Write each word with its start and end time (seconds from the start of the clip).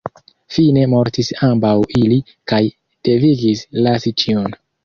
Fine 0.53 0.85
mortis 0.93 1.29
ambaŭ 1.49 1.75
ili, 2.01 2.19
kaj 2.53 2.63
devigis 3.09 3.65
lasi 3.89 4.19
ĉion. 4.25 4.61